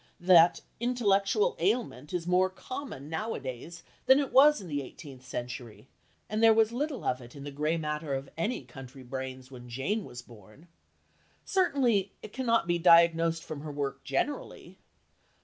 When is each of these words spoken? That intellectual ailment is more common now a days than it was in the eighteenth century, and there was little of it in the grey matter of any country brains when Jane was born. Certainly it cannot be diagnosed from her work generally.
That 0.19 0.61
intellectual 0.79 1.55
ailment 1.59 2.11
is 2.11 2.25
more 2.25 2.49
common 2.49 3.07
now 3.07 3.35
a 3.35 3.39
days 3.39 3.83
than 4.07 4.17
it 4.17 4.33
was 4.33 4.59
in 4.59 4.67
the 4.67 4.81
eighteenth 4.81 5.23
century, 5.23 5.87
and 6.27 6.41
there 6.41 6.55
was 6.55 6.71
little 6.71 7.03
of 7.03 7.21
it 7.21 7.35
in 7.35 7.43
the 7.43 7.51
grey 7.51 7.77
matter 7.77 8.15
of 8.15 8.27
any 8.35 8.63
country 8.63 9.03
brains 9.03 9.51
when 9.51 9.69
Jane 9.69 10.03
was 10.03 10.23
born. 10.23 10.67
Certainly 11.45 12.13
it 12.23 12.33
cannot 12.33 12.65
be 12.65 12.79
diagnosed 12.79 13.43
from 13.43 13.61
her 13.61 13.71
work 13.71 14.03
generally. 14.03 14.79